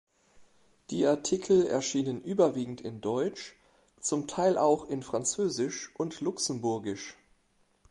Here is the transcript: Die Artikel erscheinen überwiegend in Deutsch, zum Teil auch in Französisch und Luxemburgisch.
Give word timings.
Die 0.89 1.05
Artikel 1.05 1.67
erscheinen 1.67 2.23
überwiegend 2.23 2.81
in 2.81 3.01
Deutsch, 3.01 3.53
zum 3.99 4.25
Teil 4.25 4.57
auch 4.57 4.89
in 4.89 5.03
Französisch 5.03 5.91
und 5.95 6.21
Luxemburgisch. 6.21 7.19